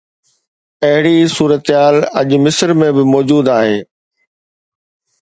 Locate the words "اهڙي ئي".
0.85-1.25